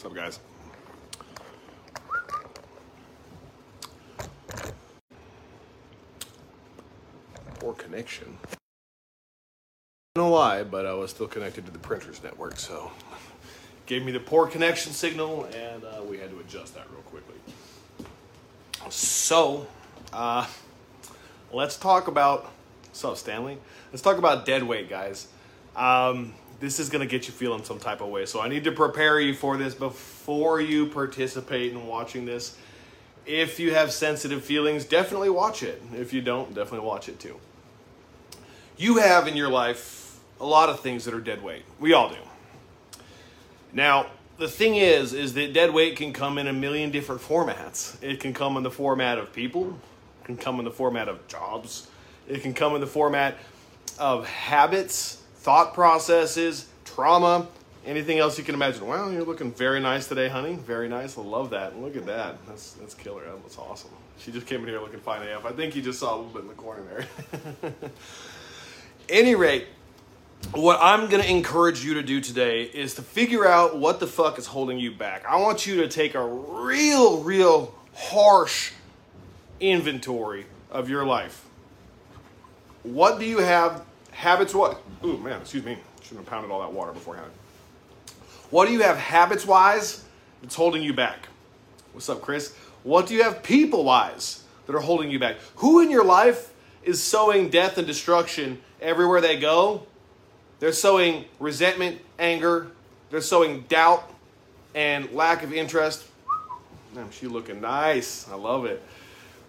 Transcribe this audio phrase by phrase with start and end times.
[0.00, 0.38] What's up, guys?
[7.58, 8.38] Poor connection.
[8.44, 8.54] I
[10.14, 12.92] don't know why, but I was still connected to the printer's network, so
[13.86, 17.34] gave me the poor connection signal, and uh, we had to adjust that real quickly.
[18.90, 19.66] So,
[20.12, 20.46] uh,
[21.52, 22.48] let's talk about.
[22.84, 23.58] What's up, Stanley?
[23.90, 25.26] Let's talk about dead weight, guys.
[25.74, 28.26] Um, this is going to get you feeling some type of way.
[28.26, 32.56] So I need to prepare you for this before you participate in watching this.
[33.26, 35.82] If you have sensitive feelings, definitely watch it.
[35.94, 37.38] If you don't, definitely watch it too.
[38.76, 41.64] You have in your life a lot of things that are dead weight.
[41.78, 42.16] We all do.
[43.72, 44.06] Now,
[44.38, 48.00] the thing is, is that dead weight can come in a million different formats.
[48.02, 49.76] It can come in the format of people,
[50.22, 51.88] it can come in the format of jobs,
[52.28, 53.36] it can come in the format
[53.98, 57.46] of habits, thought processes, trauma,
[57.86, 58.86] anything else you can imagine.
[58.86, 60.54] Well, you're looking very nice today, honey.
[60.54, 61.16] Very nice.
[61.16, 61.78] I love that.
[61.80, 62.36] Look at that.
[62.46, 63.22] That's that's killer.
[63.42, 63.90] That's awesome.
[64.18, 65.46] She just came in here looking fine AF.
[65.46, 67.72] I think you just saw a little bit in the corner there.
[69.08, 69.68] Any rate,
[70.52, 74.06] what I'm going to encourage you to do today is to figure out what the
[74.06, 75.24] fuck is holding you back.
[75.24, 78.72] I want you to take a real, real harsh
[79.60, 81.44] inventory of your life.
[82.82, 83.84] What do you have
[84.18, 84.82] habits what?
[85.04, 85.78] Ooh, man, excuse me.
[86.02, 87.30] Shouldn't have pounded all that water beforehand.
[88.50, 90.04] What do you have habits wise
[90.42, 91.28] that's holding you back?
[91.92, 92.52] What's up, Chris?
[92.82, 95.36] What do you have people wise that are holding you back?
[95.56, 96.52] Who in your life
[96.82, 99.86] is sowing death and destruction everywhere they go?
[100.58, 102.72] They're sowing resentment, anger,
[103.10, 104.12] they're sowing doubt
[104.74, 106.04] and lack of interest.
[106.92, 108.28] Damn, she looking nice.
[108.28, 108.82] I love it.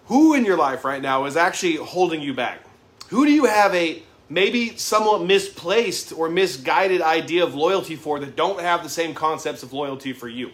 [0.06, 2.60] Who in your life right now is actually holding you back?
[3.08, 8.36] Who do you have a maybe somewhat misplaced or misguided idea of loyalty for that
[8.36, 10.52] don't have the same concepts of loyalty for you.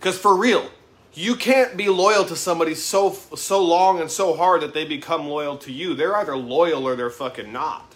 [0.00, 0.68] Because for real,
[1.12, 5.28] you can't be loyal to somebody so so long and so hard that they become
[5.28, 5.94] loyal to you.
[5.94, 7.94] They're either loyal or they're fucking not.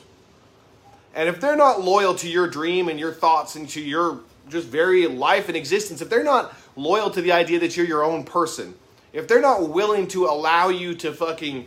[1.14, 4.68] And if they're not loyal to your dream and your thoughts and to your just
[4.68, 8.24] very life and existence, if they're not loyal to the idea that you're your own
[8.24, 8.74] person,
[9.12, 11.66] if they're not willing to allow you to fucking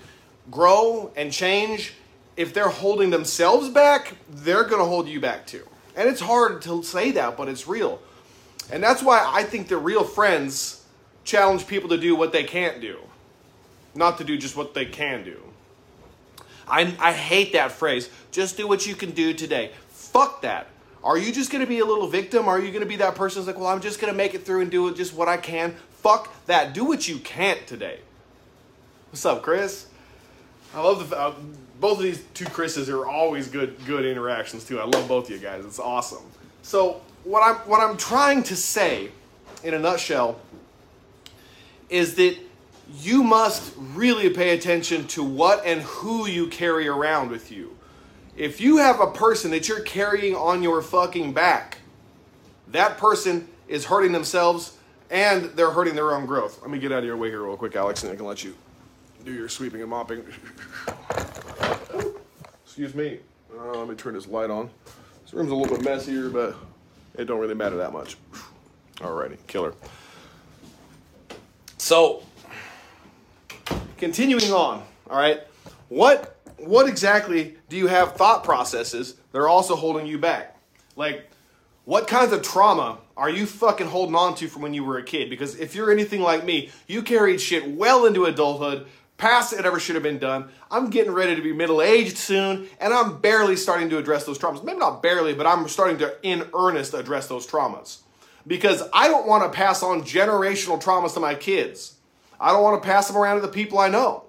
[0.50, 1.94] grow and change
[2.35, 5.67] if they're holding themselves back, they're going to hold you back too.
[5.95, 8.01] And it's hard to say that, but it's real.
[8.71, 10.83] And that's why I think that real friends
[11.23, 12.99] challenge people to do what they can't do,
[13.94, 15.39] not to do just what they can do.
[16.67, 18.09] I, I hate that phrase.
[18.31, 19.71] Just do what you can do today.
[19.89, 20.67] Fuck that.
[21.03, 22.47] Are you just going to be a little victim?
[22.47, 24.45] Are you going to be that person like, well, I'm just going to make it
[24.45, 25.75] through and do just what I can?
[26.01, 26.73] Fuck that.
[26.73, 28.00] Do what you can't today.
[29.09, 29.88] What's up, Chris?
[30.73, 31.35] I love the uh,
[31.79, 34.79] both of these two Chris's are always good good interactions too.
[34.79, 35.66] I love both of you guys.
[35.66, 36.23] It's awesome.
[36.61, 39.11] So what I'm what I'm trying to say
[39.63, 40.39] in a nutshell
[41.89, 42.38] is that
[42.95, 47.75] you must really pay attention to what and who you carry around with you.
[48.35, 51.78] If you have a person that you're carrying on your fucking back,
[52.69, 54.78] that person is hurting themselves
[55.09, 56.59] and they're hurting their own growth.
[56.62, 58.44] Let me get out of your way here real quick, Alex, and I can let
[58.44, 58.56] you
[59.23, 60.23] do your sweeping and mopping.
[62.73, 63.19] Excuse me.
[63.56, 64.67] Uh, let me turn this light on.
[65.22, 66.56] This room's a little bit messier, but
[67.16, 68.17] it don't really matter that much.
[68.95, 69.75] Alrighty, killer.
[71.78, 72.23] So,
[73.97, 75.41] continuing on, all right.
[75.89, 80.57] What what exactly do you have thought processes that are also holding you back?
[80.95, 81.29] Like,
[81.85, 85.03] what kinds of trauma are you fucking holding on to from when you were a
[85.03, 85.29] kid?
[85.29, 88.88] Because if you're anything like me, you carried shit well into adulthood
[89.23, 90.50] past it ever should have been done.
[90.69, 94.38] I'm getting ready to be middle aged soon, and I'm barely starting to address those
[94.38, 94.66] traumas.
[94.66, 98.00] Maybe not barely, but I'm starting to, in earnest, address those traumas.
[98.45, 101.95] Because I don't want to pass on generational traumas to my kids.
[102.38, 104.25] I don't want to pass them around to the people I know.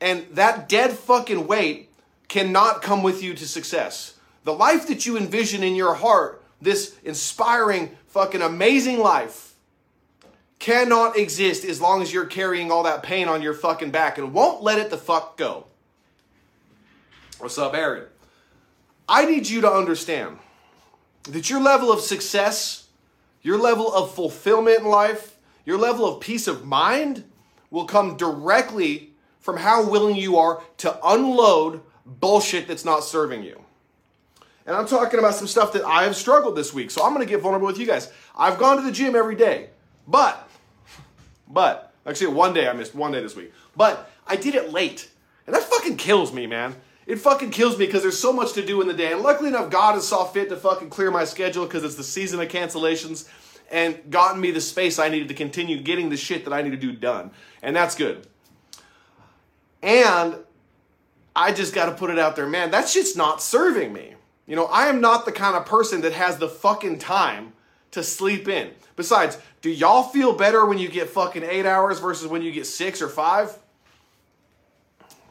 [0.00, 1.90] And that dead fucking weight
[2.28, 4.14] cannot come with you to success.
[4.44, 9.49] The life that you envision in your heart, this inspiring, fucking amazing life,
[10.60, 14.32] cannot exist as long as you're carrying all that pain on your fucking back and
[14.32, 15.66] won't let it the fuck go.
[17.38, 18.04] What's up, Aaron?
[19.08, 20.38] I need you to understand
[21.24, 22.86] that your level of success,
[23.42, 27.24] your level of fulfillment in life, your level of peace of mind
[27.70, 33.58] will come directly from how willing you are to unload bullshit that's not serving you.
[34.66, 36.90] And I'm talking about some stuff that I have struggled this week.
[36.90, 38.12] So I'm going to get vulnerable with you guys.
[38.36, 39.70] I've gone to the gym every day,
[40.06, 40.49] but
[41.50, 43.52] but actually, one day I missed one day this week.
[43.76, 45.10] But I did it late,
[45.46, 46.76] and that fucking kills me, man.
[47.06, 49.12] it fucking kills me because there's so much to do in the day.
[49.12, 52.04] And luckily enough, God has saw fit to fucking clear my schedule because it's the
[52.04, 53.28] season of cancellations
[53.70, 56.70] and gotten me the space I needed to continue getting the shit that I need
[56.70, 57.30] to do done.
[57.62, 58.26] And that's good.
[59.82, 60.36] And
[61.34, 64.14] I just got to put it out there, man, that shit's not serving me.
[64.46, 67.52] You know, I am not the kind of person that has the fucking time
[67.92, 68.70] to sleep in.
[68.96, 72.66] Besides, do y'all feel better when you get fucking eight hours versus when you get
[72.66, 73.56] six or five?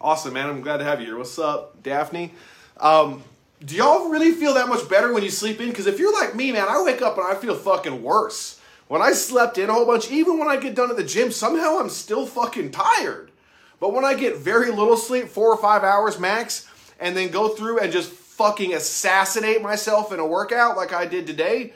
[0.01, 0.49] Awesome, man.
[0.49, 1.17] I'm glad to have you here.
[1.17, 2.31] What's up, Daphne?
[2.77, 3.23] Um,
[3.63, 5.69] do y'all really feel that much better when you sleep in?
[5.69, 8.59] Because if you're like me, man, I wake up and I feel fucking worse.
[8.87, 11.31] When I slept in a whole bunch, even when I get done at the gym,
[11.31, 13.31] somehow I'm still fucking tired.
[13.79, 16.67] But when I get very little sleep, four or five hours max,
[16.99, 21.27] and then go through and just fucking assassinate myself in a workout like I did
[21.27, 21.73] today,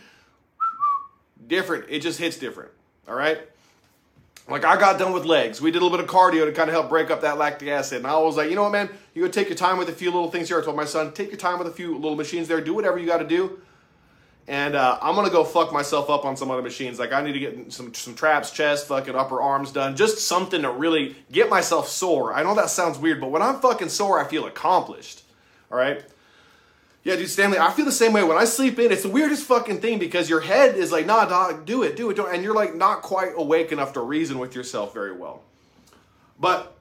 [1.47, 1.85] different.
[1.89, 2.71] It just hits different.
[3.07, 3.39] All right?
[4.47, 5.61] Like I got done with legs.
[5.61, 7.69] We did a little bit of cardio to kind of help break up that lactic
[7.69, 7.99] acid.
[7.99, 8.89] And I was like, you know what, man?
[9.13, 10.59] You gotta take your time with a few little things here.
[10.59, 12.59] I told my son, take your time with a few little machines there.
[12.59, 13.61] Do whatever you got to do.
[14.45, 16.99] And uh, I'm gonna go fuck myself up on some other machines.
[16.99, 19.95] Like I need to get some some traps, chest, fucking upper arms done.
[19.95, 22.33] Just something to really get myself sore.
[22.33, 25.23] I know that sounds weird, but when I'm fucking sore, I feel accomplished.
[25.71, 26.03] All right.
[27.03, 28.23] Yeah, dude, Stanley, I feel the same way.
[28.23, 31.25] When I sleep in, it's the weirdest fucking thing because your head is like, nah,
[31.25, 32.33] dog, do it, do it, do it.
[32.33, 35.41] And you're like not quite awake enough to reason with yourself very well.
[36.39, 36.73] But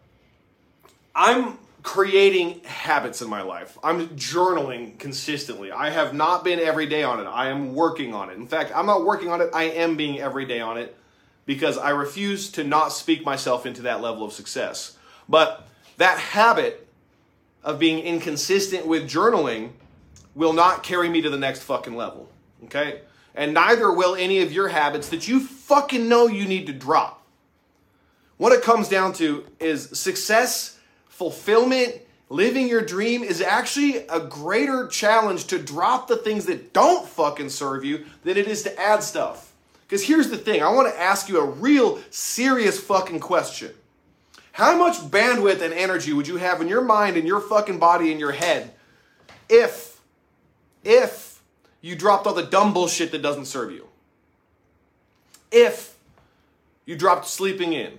[1.15, 3.77] I'm creating habits in my life.
[3.83, 5.73] I'm journaling consistently.
[5.73, 7.25] I have not been every day on it.
[7.25, 8.37] I am working on it.
[8.37, 10.97] In fact, I'm not working on it, I am being every day on it
[11.47, 14.97] because I refuse to not speak myself into that level of success.
[15.29, 15.67] But
[15.97, 16.87] that habit
[17.65, 19.71] of being inconsistent with journaling
[20.34, 22.29] will not carry me to the next fucking level.
[22.64, 23.00] Okay?
[23.34, 27.23] And neither will any of your habits that you fucking know you need to drop.
[28.37, 34.88] What it comes down to is success, fulfillment, living your dream is actually a greater
[34.88, 39.02] challenge to drop the things that don't fucking serve you than it is to add
[39.02, 39.52] stuff.
[39.82, 43.73] Because here's the thing I want to ask you a real serious fucking question.
[44.52, 48.11] How much bandwidth and energy would you have in your mind and your fucking body
[48.11, 48.73] and your head
[49.49, 49.92] if
[50.84, 51.43] if
[51.81, 53.88] you dropped all the dumb bullshit that doesn't serve you.
[55.50, 55.96] If
[56.87, 57.99] you dropped sleeping in.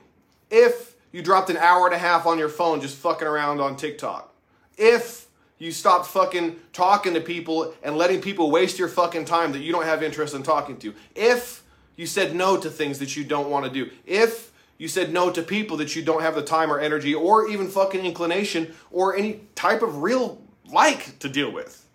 [0.50, 3.76] If you dropped an hour and a half on your phone just fucking around on
[3.76, 4.34] TikTok.
[4.78, 5.28] If
[5.60, 9.72] you stopped fucking talking to people and letting people waste your fucking time that you
[9.72, 10.94] don't have interest in talking to.
[11.16, 11.64] If
[11.96, 13.92] you said no to things that you don't want to do.
[14.06, 17.48] If you said no to people that you don't have the time or energy or
[17.48, 20.42] even fucking inclination or any type of real
[20.72, 21.86] like to deal with.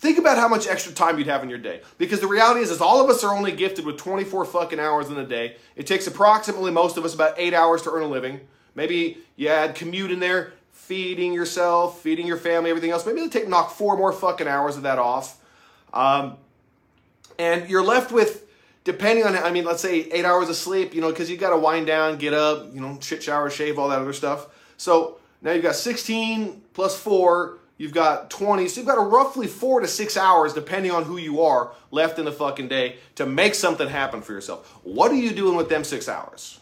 [0.00, 1.82] Think about how much extra time you'd have in your day.
[1.98, 5.10] Because the reality is, is all of us are only gifted with 24 fucking hours
[5.10, 5.56] in a day.
[5.76, 8.40] It takes approximately most of us about eight hours to earn a living.
[8.74, 13.04] Maybe you add commute in there, feeding yourself, feeding your family, everything else.
[13.04, 15.38] Maybe they take knock four more fucking hours of that off.
[15.92, 16.38] Um,
[17.38, 18.46] and you're left with,
[18.84, 21.50] depending on, I mean, let's say eight hours of sleep, you know, because you got
[21.50, 24.46] to wind down, get up, you know, shit, shower, shave, all that other stuff.
[24.78, 29.46] So now you've got 16 plus four You've got 20, so you've got a roughly
[29.46, 33.24] four to six hours, depending on who you are, left in the fucking day to
[33.24, 34.70] make something happen for yourself.
[34.82, 36.60] What are you doing with them six hours?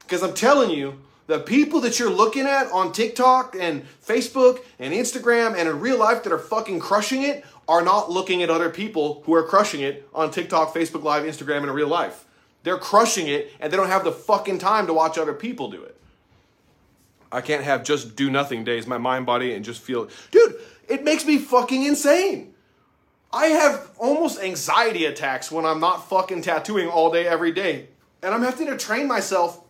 [0.00, 4.92] Because I'm telling you, the people that you're looking at on TikTok and Facebook and
[4.92, 8.68] Instagram and in real life that are fucking crushing it are not looking at other
[8.68, 12.26] people who are crushing it on TikTok, Facebook Live, Instagram, and in real life.
[12.62, 15.82] They're crushing it and they don't have the fucking time to watch other people do
[15.82, 15.96] it.
[17.32, 20.08] I can't have just do nothing days, my mind, body, and just feel.
[20.30, 20.56] Dude,
[20.88, 22.54] it makes me fucking insane.
[23.32, 27.88] I have almost anxiety attacks when I'm not fucking tattooing all day, every day.
[28.22, 29.64] And I'm having to train myself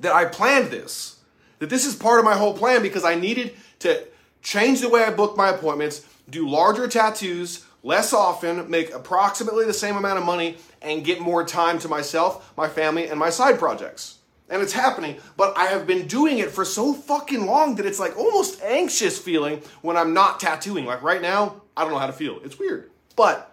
[0.00, 1.20] that I planned this.
[1.60, 4.04] That this is part of my whole plan because I needed to
[4.42, 9.72] change the way I book my appointments, do larger tattoos less often, make approximately the
[9.72, 13.60] same amount of money, and get more time to myself, my family, and my side
[13.60, 17.86] projects and it's happening, but I have been doing it for so fucking long that
[17.86, 20.86] it's like almost anxious feeling when I'm not tattooing.
[20.86, 22.40] Like right now, I don't know how to feel.
[22.44, 23.52] It's weird, but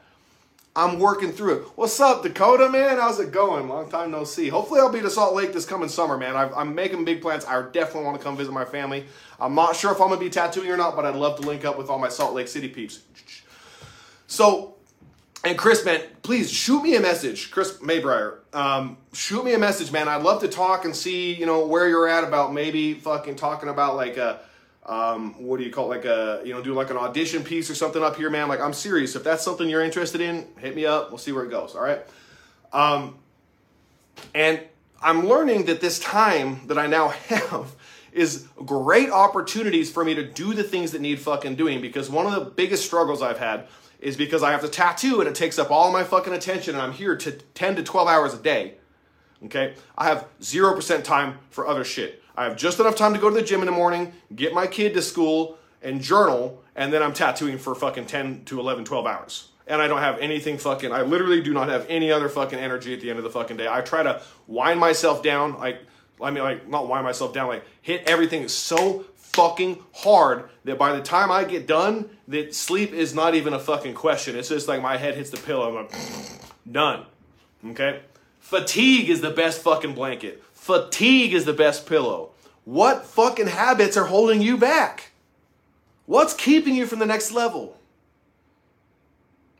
[0.76, 1.68] I'm working through it.
[1.76, 2.98] What's up, Dakota, man?
[2.98, 3.70] How's it going?
[3.70, 4.50] Long time no see.
[4.50, 6.36] Hopefully, I'll be to Salt Lake this coming summer, man.
[6.36, 7.46] i am making big plans.
[7.46, 9.06] I definitely want to come visit my family.
[9.40, 11.48] I'm not sure if I'm going to be tattooing or not, but I'd love to
[11.48, 13.02] link up with all my Salt Lake City peeps.
[14.26, 14.76] So,
[15.44, 18.38] and Chris, man, please shoot me a message, Chris Maybrier.
[18.54, 20.08] Um, shoot me a message, man.
[20.08, 23.68] I'd love to talk and see, you know, where you're at about maybe fucking talking
[23.68, 24.40] about like a,
[24.86, 25.98] um, what do you call it?
[25.98, 28.48] like a, you know, do like an audition piece or something up here, man.
[28.48, 29.18] Like I'm serious.
[29.18, 31.10] If that's something you're interested in, hit me up.
[31.10, 31.76] We'll see where it goes.
[31.76, 32.02] All right.
[32.72, 33.18] Um,
[34.34, 34.62] and
[35.02, 37.76] I'm learning that this time that I now have
[38.14, 42.26] is great opportunities for me to do the things that need fucking doing because one
[42.26, 43.68] of the biggest struggles I've had
[44.04, 46.82] is because I have to tattoo and it takes up all my fucking attention and
[46.82, 48.76] I'm here to 10 to 12 hours a day.
[49.46, 49.74] Okay?
[49.98, 52.22] I have 0% time for other shit.
[52.36, 54.68] I have just enough time to go to the gym in the morning, get my
[54.68, 59.06] kid to school, and journal, and then I'm tattooing for fucking 10 to 11, 12
[59.06, 59.50] hours.
[59.68, 62.94] And I don't have anything fucking, I literally do not have any other fucking energy
[62.94, 63.68] at the end of the fucking day.
[63.70, 65.80] I try to wind myself down, like,
[66.22, 70.94] I mean, like, not wind myself down, like, hit everything so fucking hard that by
[70.94, 74.36] the time I get done, that sleep is not even a fucking question.
[74.36, 75.70] It's just like my head hits the pillow.
[75.70, 75.94] I'm like,
[76.72, 77.06] done.
[77.72, 78.02] Okay?
[78.40, 80.44] Fatigue is the best fucking blanket.
[80.54, 82.32] Fatigue is the best pillow.
[82.66, 85.12] What fucking habits are holding you back?
[86.06, 87.78] What's keeping you from the next level?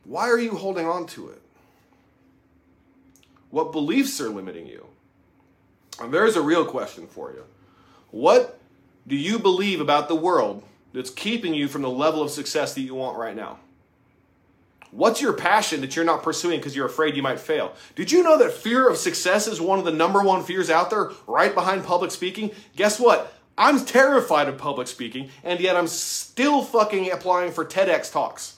[0.06, 1.42] Why are you holding on to it?
[3.50, 4.86] What beliefs are limiting you?
[6.02, 7.44] And there's a real question for you.
[8.12, 8.60] What
[9.08, 12.82] do you believe about the world that's keeping you from the level of success that
[12.82, 13.60] you want right now?
[14.92, 17.74] What's your passion that you're not pursuing because you're afraid you might fail?
[17.96, 20.92] Did you know that fear of success is one of the number one fears out
[20.92, 22.52] there, right behind public speaking?
[22.76, 23.34] Guess what?
[23.58, 28.58] I'm terrified of public speaking, and yet I'm still fucking applying for TEDx talks.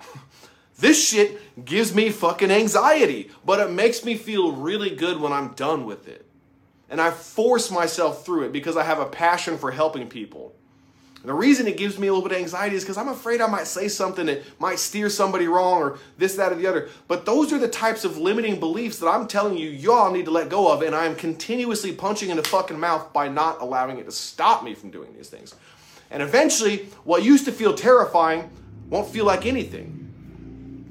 [0.78, 5.54] this shit gives me fucking anxiety, but it makes me feel really good when I'm
[5.54, 6.26] done with it.
[6.90, 10.54] And I force myself through it because I have a passion for helping people.
[11.24, 13.40] And the reason it gives me a little bit of anxiety is because I'm afraid
[13.40, 16.90] I might say something that might steer somebody wrong or this, that, or the other.
[17.08, 20.30] But those are the types of limiting beliefs that I'm telling you, y'all need to
[20.30, 20.82] let go of.
[20.82, 24.62] And I am continuously punching in the fucking mouth by not allowing it to stop
[24.62, 25.54] me from doing these things.
[26.10, 28.50] And eventually, what used to feel terrifying
[28.90, 30.03] won't feel like anything.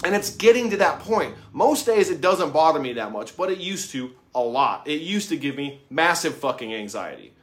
[0.04, 1.36] And it's getting to that point.
[1.52, 4.88] Most days it doesn't bother me that much, but it used to a lot.
[4.88, 7.34] It used to give me massive fucking anxiety.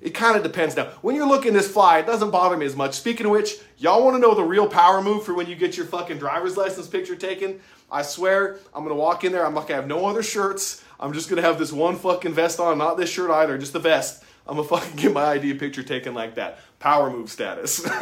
[0.00, 0.84] It kind of depends now.
[1.02, 2.94] When you're looking this fly, it doesn't bother me as much.
[2.94, 5.76] Speaking of which, y'all want to know the real power move for when you get
[5.76, 7.60] your fucking driver's license picture taken?
[7.90, 9.44] I swear, I'm gonna walk in there.
[9.44, 10.84] I'm gonna have no other shirts.
[11.00, 13.80] I'm just gonna have this one fucking vest on, not this shirt either, just the
[13.80, 14.22] vest.
[14.46, 16.60] I'm gonna fucking get my ID picture taken like that.
[16.78, 17.84] Power move status.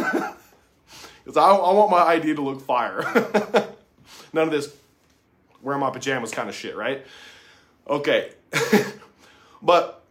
[1.26, 3.02] Because I, I want my ID to look fire.
[4.36, 4.76] None of this
[5.62, 7.06] wearing my pajamas kind of shit, right?
[7.88, 8.32] Okay.
[9.62, 10.04] but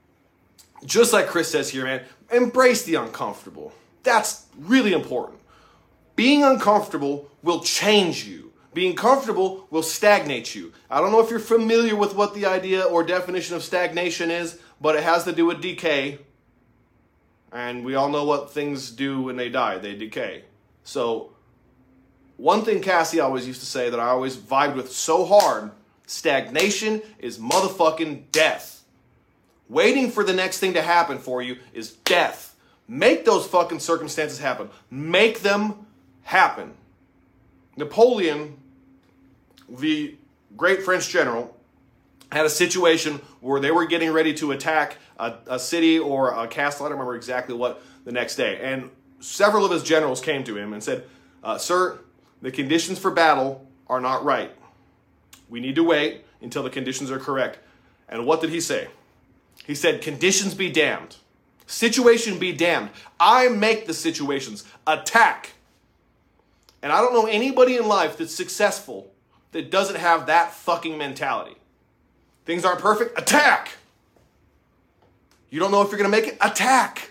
[0.83, 2.01] just like Chris says here, man,
[2.31, 3.71] embrace the uncomfortable.
[4.01, 5.39] That's really important.
[6.15, 8.51] Being uncomfortable will change you.
[8.73, 10.73] Being comfortable will stagnate you.
[10.89, 14.57] I don't know if you're familiar with what the idea or definition of stagnation is,
[14.81, 16.17] but it has to do with decay.
[17.51, 20.45] And we all know what things do when they die they decay.
[20.83, 21.34] So,
[22.37, 25.71] one thing Cassie always used to say that I always vibed with so hard
[26.05, 28.83] stagnation is motherfucking death.
[29.69, 32.55] Waiting for the next thing to happen for you is death.
[32.87, 34.69] Make those fucking circumstances happen.
[34.91, 35.87] Make them
[36.23, 36.73] happen.
[37.77, 38.57] Napoleon,
[39.67, 40.15] the
[40.55, 41.55] great French general,
[42.31, 46.47] had a situation where they were getting ready to attack a, a, city or a
[46.47, 46.85] castle.
[46.85, 48.59] I don't remember exactly what the next day.
[48.61, 48.89] And
[49.19, 51.05] several of his generals came to him and said,
[51.43, 51.99] uh, Sir,
[52.41, 54.51] the conditions for battle are not right.
[55.49, 57.59] We need to wait until the conditions are correct.
[58.09, 58.87] And what did he say?
[59.65, 61.17] He said, Conditions be damned.
[61.67, 62.89] Situation be damned.
[63.19, 64.63] I make the situations.
[64.85, 65.53] Attack.
[66.81, 69.11] And I don't know anybody in life that's successful
[69.51, 71.55] that doesn't have that fucking mentality.
[72.45, 73.17] Things aren't perfect.
[73.19, 73.71] Attack.
[75.49, 76.37] You don't know if you're going to make it?
[76.41, 77.04] Attack.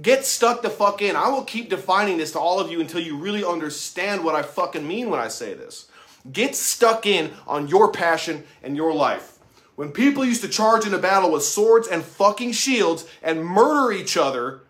[0.00, 1.16] Get stuck the fuck in.
[1.16, 4.42] I will keep defining this to all of you until you really understand what I
[4.42, 5.88] fucking mean when I say this.
[6.30, 9.38] Get stuck in on your passion and your life.
[9.76, 14.16] When people used to charge into battle with swords and fucking shields and murder each
[14.16, 14.60] other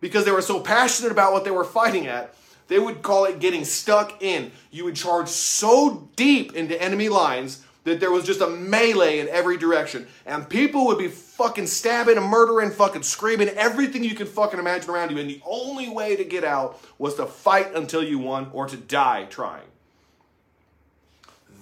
[0.00, 2.34] because they were so passionate about what they were fighting at,
[2.68, 4.50] they would call it getting stuck in.
[4.70, 9.28] You would charge so deep into enemy lines that there was just a melee in
[9.28, 10.06] every direction.
[10.26, 14.90] And people would be fucking stabbing and murdering, fucking screaming, everything you can fucking imagine
[14.90, 15.18] around you.
[15.18, 18.76] And the only way to get out was to fight until you won or to
[18.76, 19.68] die trying.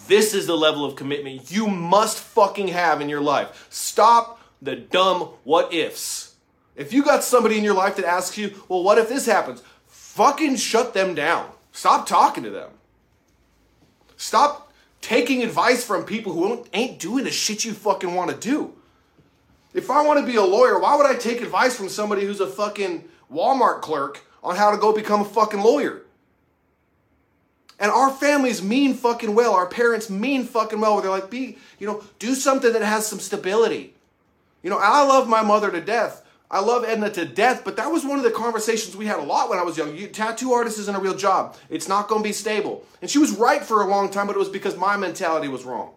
[0.06, 3.66] This is the level of commitment you must fucking have in your life.
[3.70, 6.34] Stop the dumb what ifs.
[6.76, 9.62] If you got somebody in your life that asks you, well, what if this happens?
[9.86, 11.50] Fucking shut them down.
[11.72, 12.70] Stop talking to them.
[14.16, 14.71] Stop
[15.02, 18.72] taking advice from people who ain't doing the shit you fucking want to do.
[19.74, 22.40] If I want to be a lawyer, why would I take advice from somebody who's
[22.40, 26.02] a fucking Walmart clerk on how to go become a fucking lawyer?
[27.78, 29.54] And our families mean fucking well.
[29.54, 31.00] Our parents mean fucking well.
[31.00, 33.94] They're like, be, you know, do something that has some stability.
[34.62, 36.24] You know, I love my mother to death.
[36.52, 39.22] I love Edna to death, but that was one of the conversations we had a
[39.22, 39.96] lot when I was young.
[39.96, 41.56] You, tattoo artist isn't a real job.
[41.70, 42.84] It's not going to be stable.
[43.00, 45.64] And she was right for a long time, but it was because my mentality was
[45.64, 45.94] wrong.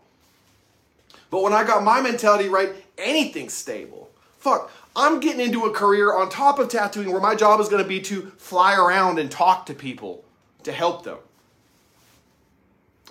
[1.30, 4.10] But when I got my mentality right, anything's stable.
[4.40, 7.84] Fuck, I'm getting into a career on top of tattooing where my job is going
[7.84, 10.24] to be to fly around and talk to people
[10.64, 11.18] to help them.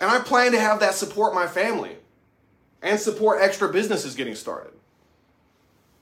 [0.01, 1.97] And I plan to have that support my family
[2.81, 4.73] and support extra businesses getting started.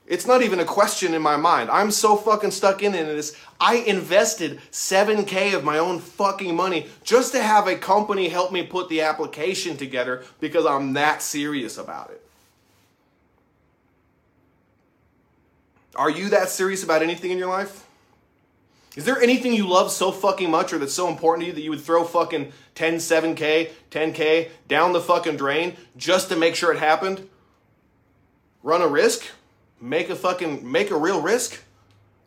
[0.07, 1.71] It's not even a question in my mind.
[1.71, 3.37] I'm so fucking stuck in this.
[3.61, 8.65] I invested 7K of my own fucking money just to have a company help me
[8.65, 12.21] put the application together because I'm that serious about it.
[15.95, 17.87] Are you that serious about anything in your life?
[18.97, 21.63] Is there anything you love so fucking much or that's so important to you that
[21.63, 26.73] you would throw fucking 10, 7K, 10K down the fucking drain just to make sure
[26.73, 27.29] it happened?
[28.63, 29.27] Run a risk?
[29.83, 31.61] Make a fucking, make a real risk?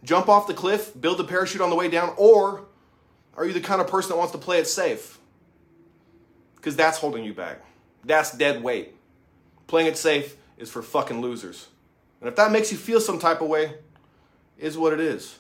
[0.04, 2.14] Jump off the cliff, build a parachute on the way down?
[2.18, 2.66] Or
[3.38, 5.18] are you the kind of person that wants to play it safe?
[6.58, 7.64] Because that's holding you back.
[8.04, 8.94] That's dead weight.
[9.68, 11.70] Playing it safe is for fucking losers.
[12.20, 13.76] And if that makes you feel some type of way,
[14.60, 15.40] is what it is.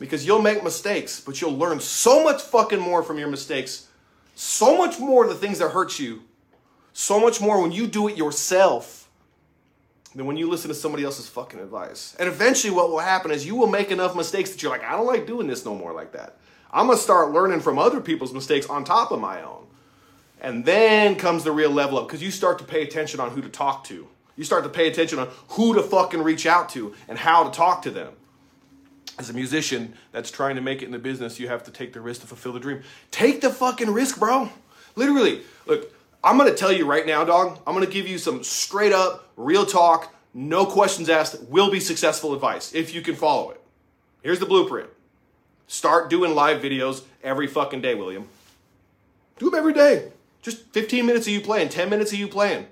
[0.00, 3.86] Because you'll make mistakes, but you'll learn so much fucking more from your mistakes.
[4.34, 6.22] So much more the things that hurt you.
[6.92, 9.05] So much more when you do it yourself
[10.16, 12.16] than when you listen to somebody else's fucking advice.
[12.18, 14.92] And eventually, what will happen is you will make enough mistakes that you're like, I
[14.92, 16.38] don't like doing this no more like that.
[16.72, 19.66] I'm gonna start learning from other people's mistakes on top of my own.
[20.40, 23.40] And then comes the real level up because you start to pay attention on who
[23.42, 24.08] to talk to.
[24.36, 27.50] You start to pay attention on who to fucking reach out to and how to
[27.50, 28.12] talk to them
[29.18, 31.92] as a musician that's trying to make it in the business, you have to take
[31.92, 32.82] the risk to fulfill the dream.
[33.10, 34.50] Take the fucking risk, bro.
[34.94, 35.42] Literally.
[35.66, 35.92] Look,
[36.26, 37.60] I'm going to tell you right now, dog.
[37.64, 41.78] I'm going to give you some straight up, real talk, no questions asked, will be
[41.78, 43.60] successful advice if you can follow it.
[44.22, 44.90] Here's the blueprint.
[45.68, 48.26] Start doing live videos every fucking day, William.
[49.38, 50.10] Do them every day.
[50.42, 52.66] Just 15 minutes of you playing, 10 minutes of you playing.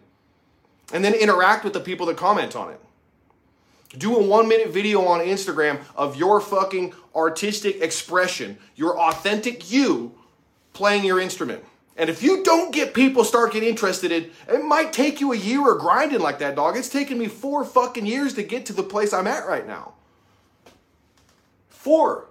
[0.93, 2.81] And then interact with the people that comment on it.
[3.97, 10.13] Do a one minute video on Instagram of your fucking artistic expression, your authentic you
[10.73, 11.65] playing your instrument.
[11.97, 15.37] And if you don't get people start getting interested in, it might take you a
[15.37, 16.77] year of grinding like that, dog.
[16.77, 19.93] It's taken me four fucking years to get to the place I'm at right now.
[21.69, 22.27] Four.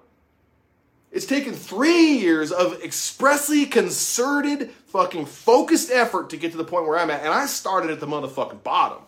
[1.13, 6.87] It's taken three years of expressly concerted, fucking focused effort to get to the point
[6.87, 7.21] where I'm at.
[7.21, 9.03] And I started at the motherfucking bottom.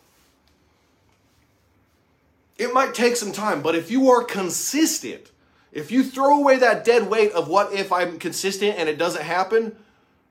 [2.57, 5.31] It might take some time, but if you are consistent,
[5.73, 9.23] if you throw away that dead weight of what if I'm consistent and it doesn't
[9.23, 9.75] happen,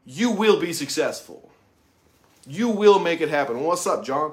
[0.06, 1.50] you will be successful.
[2.46, 3.60] You will make it happen.
[3.60, 4.32] What's up, John?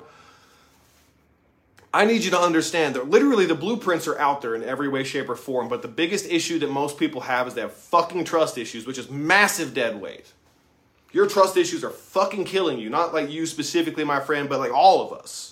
[1.93, 5.03] I need you to understand that literally the blueprints are out there in every way,
[5.03, 8.23] shape, or form, but the biggest issue that most people have is they have fucking
[8.23, 10.31] trust issues, which is massive dead weight.
[11.11, 12.89] Your trust issues are fucking killing you.
[12.89, 15.51] Not like you specifically, my friend, but like all of us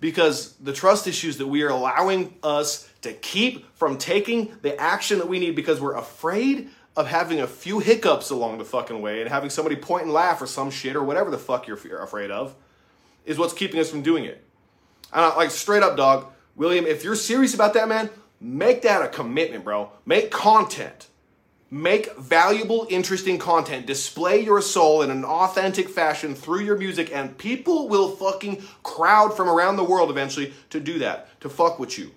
[0.00, 5.18] because the trust issues that we are allowing us to keep from taking the action
[5.18, 9.20] that we need because we're afraid of having a few hiccups along the fucking way
[9.20, 12.28] and having somebody point and laugh or some shit or whatever the fuck you're afraid
[12.28, 12.56] of
[13.24, 14.44] is what's keeping us from doing it.
[15.12, 19.06] And like straight up, dog, William, if you're serious about that, man, make that a
[19.06, 19.92] commitment, bro.
[20.06, 21.06] Make content.
[21.70, 23.86] Make valuable, interesting content.
[23.86, 29.36] Display your soul in an authentic fashion through your music, and people will fucking crowd
[29.36, 32.10] from around the world eventually to do that, to fuck with you.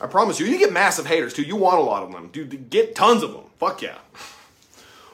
[0.00, 1.42] I promise you, you get massive haters too.
[1.42, 2.68] You want a lot of them, dude.
[2.70, 3.44] Get tons of them.
[3.58, 3.96] Fuck yeah.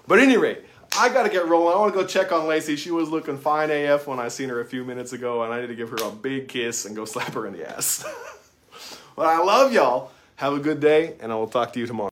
[0.09, 0.65] But at any rate,
[0.99, 1.75] I gotta get rolling.
[1.75, 2.77] I wanna go check on Lacey.
[2.77, 5.61] She was looking fine AF when I seen her a few minutes ago, and I
[5.61, 8.05] need to give her a big kiss and go slap her in the ass.
[9.17, 10.11] but I love y'all.
[10.37, 12.11] Have a good day, and I will talk to you tomorrow.